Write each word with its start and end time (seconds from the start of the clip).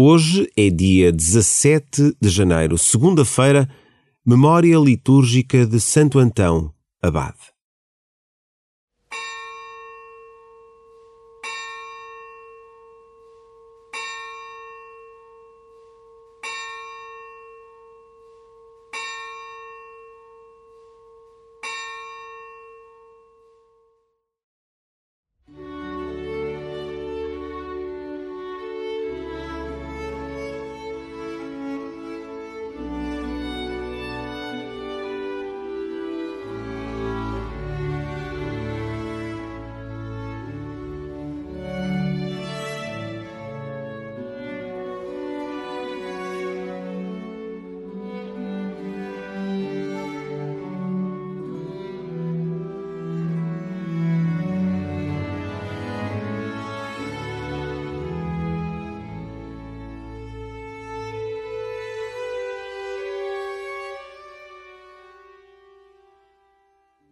Hoje 0.00 0.48
é 0.56 0.70
dia 0.70 1.10
17 1.10 2.14
de 2.22 2.28
janeiro, 2.28 2.78
segunda-feira, 2.78 3.68
memória 4.24 4.76
litúrgica 4.76 5.66
de 5.66 5.80
Santo 5.80 6.20
Antão, 6.20 6.72
Abade. 7.02 7.57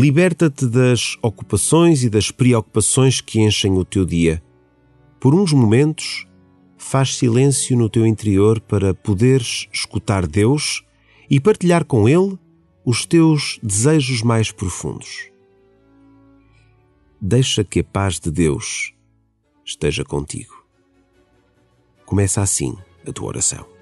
Liberta-te 0.00 0.64
das 0.64 1.18
ocupações 1.20 2.04
e 2.04 2.08
das 2.08 2.30
preocupações 2.30 3.20
que 3.20 3.40
enchem 3.40 3.72
o 3.72 3.84
teu 3.84 4.04
dia. 4.04 4.40
Por 5.18 5.34
uns 5.34 5.52
momentos, 5.52 6.24
faz 6.76 7.16
silêncio 7.16 7.76
no 7.76 7.90
teu 7.90 8.06
interior 8.06 8.60
para 8.60 8.94
poderes 8.94 9.66
escutar 9.72 10.24
Deus 10.24 10.84
e 11.28 11.40
partilhar 11.40 11.84
com 11.84 12.08
Ele 12.08 12.38
os 12.84 13.04
teus 13.04 13.58
desejos 13.60 14.22
mais 14.22 14.52
profundos. 14.52 15.32
Deixa 17.20 17.64
que 17.64 17.80
a 17.80 17.84
paz 17.84 18.20
de 18.20 18.30
Deus 18.30 18.94
esteja 19.64 20.04
contigo. 20.04 20.64
Começa 22.06 22.40
assim 22.40 22.78
a 23.04 23.12
tua 23.12 23.26
oração. 23.26 23.77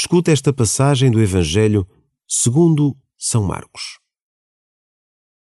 Escuta 0.00 0.30
esta 0.30 0.52
passagem 0.52 1.10
do 1.10 1.20
Evangelho 1.20 1.84
segundo 2.24 2.96
São 3.18 3.42
Marcos. 3.42 3.98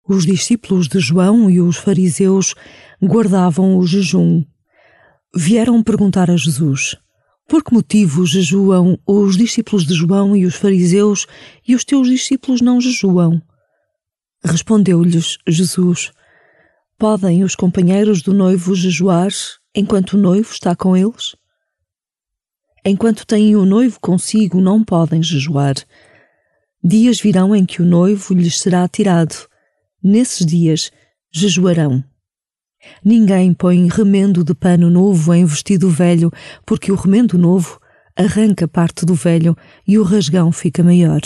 Os 0.07 0.25
discípulos 0.25 0.87
de 0.87 1.01
João 1.01 1.49
e 1.49 1.59
os 1.59 1.75
fariseus 1.75 2.55
guardavam 3.03 3.77
o 3.77 3.85
jejum. 3.85 4.45
Vieram 5.35 5.83
perguntar 5.83 6.31
a 6.31 6.37
Jesus: 6.37 6.95
Por 7.45 7.61
que 7.61 7.73
motivo 7.73 8.25
jejuam 8.25 8.97
os 9.05 9.35
discípulos 9.35 9.85
de 9.85 9.93
João 9.93 10.33
e 10.33 10.45
os 10.45 10.55
fariseus 10.55 11.27
e 11.67 11.75
os 11.75 11.83
teus 11.83 12.07
discípulos 12.07 12.61
não 12.61 12.79
jejuam? 12.79 13.41
Respondeu-lhes 14.41 15.37
Jesus: 15.45 16.13
Podem 16.97 17.43
os 17.43 17.53
companheiros 17.53 18.21
do 18.21 18.33
noivo 18.33 18.73
jejuar 18.73 19.27
enquanto 19.75 20.13
o 20.13 20.17
noivo 20.17 20.53
está 20.53 20.73
com 20.73 20.95
eles? 20.95 21.35
Enquanto 22.89 23.27
têm 23.27 23.53
o 23.53 23.65
noivo 23.65 23.99
consigo, 23.99 24.61
não 24.61 24.81
podem 24.81 25.21
jejuar. 25.21 25.75
Dias 26.81 27.19
virão 27.19 27.53
em 27.53 27.65
que 27.65 27.81
o 27.81 27.85
noivo 27.85 28.33
lhes 28.33 28.61
será 28.61 28.87
tirado. 28.87 29.35
Nesses 30.01 30.45
dias 30.45 30.89
jejuarão. 31.29 32.01
Ninguém 33.03 33.53
põe 33.53 33.89
remendo 33.89 34.41
de 34.41 34.55
pano 34.55 34.89
novo 34.89 35.33
em 35.33 35.43
vestido 35.43 35.89
velho, 35.89 36.31
porque 36.65 36.89
o 36.89 36.95
remendo 36.95 37.37
novo 37.37 37.77
arranca 38.15 38.69
parte 38.69 39.05
do 39.05 39.15
velho 39.15 39.53
e 39.85 39.99
o 39.99 40.03
rasgão 40.03 40.49
fica 40.53 40.81
maior. 40.81 41.19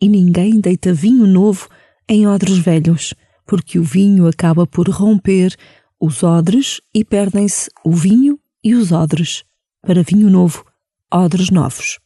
E 0.00 0.08
ninguém 0.08 0.58
deita 0.58 0.92
vinho 0.92 1.28
novo 1.28 1.68
em 2.08 2.26
odres 2.26 2.58
velhos, 2.58 3.14
porque 3.46 3.78
o 3.78 3.84
vinho 3.84 4.26
acaba 4.26 4.66
por 4.66 4.88
romper 4.88 5.54
os 6.00 6.24
odres 6.24 6.80
e 6.92 7.04
perdem-se 7.04 7.70
o 7.84 7.92
vinho 7.92 8.36
e 8.64 8.74
os 8.74 8.90
odres. 8.90 9.44
Para 9.80 10.02
vinho 10.02 10.28
novo, 10.28 10.71
odres 11.12 11.50
novos. 11.50 11.98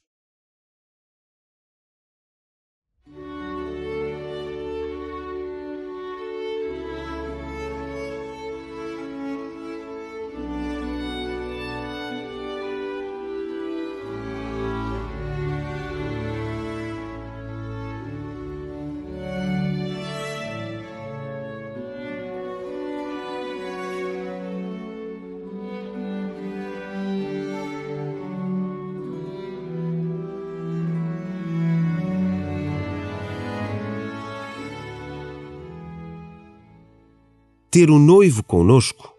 Ter 37.77 37.91
o 37.91 37.99
noivo 37.99 38.43
conosco 38.43 39.15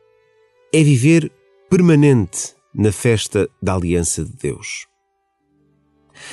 é 0.73 0.81
viver 0.81 1.31
permanente 1.69 2.55
na 2.73 2.91
festa 2.91 3.47
da 3.61 3.75
aliança 3.75 4.25
de 4.25 4.33
Deus. 4.33 4.87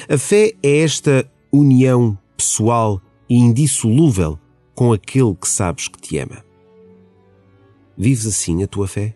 A 0.09 0.17
fé 0.17 0.53
é 0.63 0.79
esta 0.79 1.31
união 1.53 2.17
pessoal 2.35 2.99
e 3.29 3.35
indissolúvel 3.35 4.39
com 4.75 4.91
aquele 4.91 5.35
que 5.35 5.47
sabes 5.47 5.87
que 5.87 6.01
te 6.01 6.17
ama. 6.17 6.43
Vives 7.95 8.25
assim 8.25 8.63
a 8.63 8.67
tua 8.67 8.89
fé? 8.89 9.15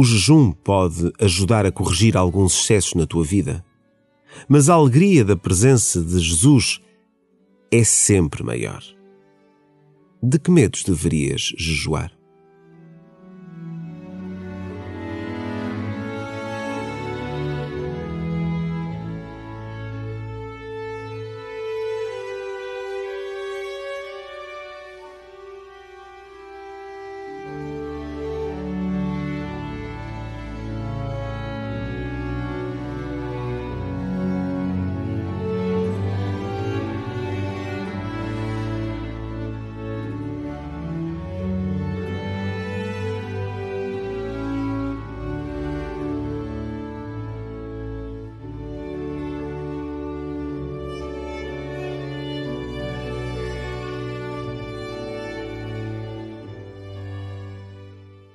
O 0.00 0.04
jejum 0.04 0.52
pode 0.52 1.12
ajudar 1.18 1.66
a 1.66 1.72
corrigir 1.72 2.16
alguns 2.16 2.56
excessos 2.56 2.94
na 2.94 3.04
tua 3.04 3.24
vida, 3.24 3.64
mas 4.48 4.70
a 4.70 4.74
alegria 4.74 5.24
da 5.24 5.34
presença 5.34 6.00
de 6.00 6.20
Jesus 6.20 6.80
é 7.68 7.82
sempre 7.82 8.44
maior. 8.44 8.80
De 10.22 10.38
que 10.38 10.52
medos 10.52 10.84
deverias 10.84 11.52
jejuar? 11.58 12.16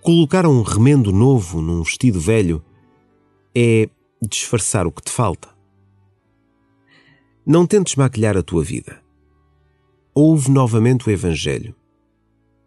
Colocar 0.04 0.46
um 0.46 0.62
remendo 0.64 1.14
novo 1.14 1.62
num 1.62 1.82
vestido 1.82 2.20
velho 2.20 2.62
é 3.56 3.90
disfarçar 4.22 4.86
o 4.86 4.92
que 4.92 5.02
te 5.02 5.10
falta. 5.10 5.48
Não 7.46 7.66
tentes 7.66 7.96
maquilhar 7.96 8.36
a 8.36 8.44
tua 8.44 8.62
vida. 8.62 9.02
Ouve 10.14 10.52
novamente 10.52 11.08
o 11.08 11.12
Evangelho 11.12 11.74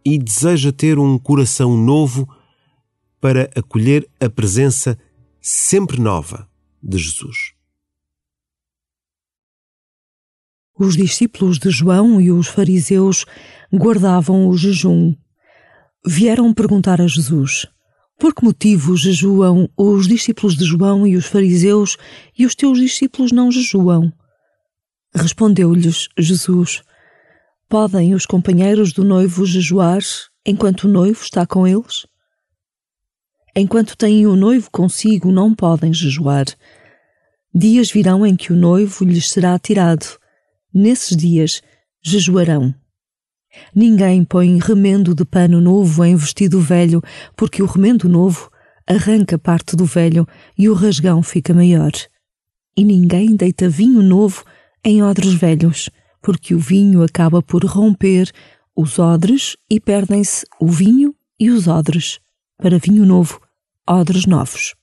e 0.02 0.18
deseja 0.18 0.72
ter 0.72 0.98
um 0.98 1.18
coração 1.18 1.76
novo 1.76 2.26
para 3.20 3.50
acolher 3.54 4.08
a 4.18 4.30
presença 4.30 4.98
sempre 5.38 6.00
nova 6.00 6.48
de 6.82 6.96
Jesus. 6.96 7.52
Os 10.78 10.96
discípulos 10.96 11.58
de 11.58 11.68
João 11.68 12.18
e 12.18 12.32
os 12.32 12.46
fariseus 12.46 13.26
guardavam 13.70 14.48
o 14.48 14.56
jejum 14.56 15.14
vieram 16.06 16.54
perguntar 16.54 17.00
a 17.00 17.06
Jesus: 17.06 17.66
Por 18.18 18.32
que 18.32 18.44
motivo 18.44 18.96
jejuam 18.96 19.68
os 19.76 20.06
discípulos 20.06 20.56
de 20.56 20.64
João 20.64 21.06
e 21.06 21.16
os 21.16 21.26
fariseus 21.26 21.96
e 22.38 22.46
os 22.46 22.54
teus 22.54 22.78
discípulos 22.78 23.32
não 23.32 23.50
jejuam? 23.50 24.12
Respondeu-lhes 25.12 26.08
Jesus: 26.16 26.82
Podem 27.68 28.14
os 28.14 28.24
companheiros 28.24 28.92
do 28.92 29.04
noivo 29.04 29.44
jejuar 29.44 30.02
enquanto 30.46 30.84
o 30.84 30.88
noivo 30.88 31.20
está 31.22 31.44
com 31.44 31.66
eles? 31.66 32.06
Enquanto 33.54 33.96
têm 33.96 34.26
o 34.26 34.36
noivo 34.36 34.70
consigo, 34.70 35.32
não 35.32 35.54
podem 35.54 35.92
jejuar. 35.92 36.44
Dias 37.54 37.90
virão 37.90 38.24
em 38.24 38.36
que 38.36 38.52
o 38.52 38.56
noivo 38.56 39.02
lhes 39.02 39.30
será 39.30 39.58
tirado. 39.58 40.06
Nesses 40.72 41.16
dias 41.16 41.62
jejuarão. 42.02 42.74
Ninguém 43.74 44.24
põe 44.24 44.58
remendo 44.58 45.14
de 45.14 45.24
pano 45.24 45.60
novo 45.60 46.04
em 46.04 46.16
vestido 46.16 46.60
velho, 46.60 47.02
porque 47.36 47.62
o 47.62 47.66
remendo 47.66 48.08
novo 48.08 48.50
arranca 48.86 49.38
parte 49.38 49.74
do 49.74 49.84
velho 49.84 50.26
e 50.56 50.68
o 50.68 50.74
rasgão 50.74 51.22
fica 51.22 51.52
maior. 51.52 51.92
E 52.76 52.84
ninguém 52.84 53.34
deita 53.34 53.68
vinho 53.68 54.02
novo 54.02 54.44
em 54.84 55.02
odres 55.02 55.34
velhos, 55.34 55.90
porque 56.22 56.54
o 56.54 56.58
vinho 56.58 57.02
acaba 57.02 57.42
por 57.42 57.64
romper 57.64 58.30
os 58.76 58.98
odres 58.98 59.56
e 59.70 59.80
perdem-se 59.80 60.44
o 60.60 60.68
vinho 60.68 61.14
e 61.40 61.50
os 61.50 61.66
odres. 61.66 62.18
Para 62.58 62.78
vinho 62.78 63.04
novo, 63.04 63.40
odres 63.88 64.26
novos. 64.26 64.74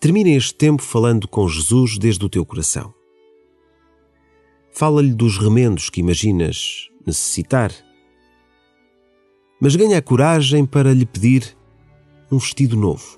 Termina 0.00 0.30
este 0.30 0.54
tempo 0.54 0.80
falando 0.80 1.26
com 1.26 1.48
Jesus 1.48 1.98
desde 1.98 2.24
o 2.24 2.28
teu 2.28 2.46
coração. 2.46 2.94
Fala-lhe 4.70 5.12
dos 5.12 5.38
remendos 5.38 5.90
que 5.90 5.98
imaginas 6.00 6.88
necessitar, 7.04 7.72
mas 9.60 9.74
ganha 9.74 9.98
a 9.98 10.02
coragem 10.02 10.64
para 10.64 10.94
lhe 10.94 11.04
pedir 11.04 11.56
um 12.30 12.38
vestido 12.38 12.76
novo. 12.76 13.17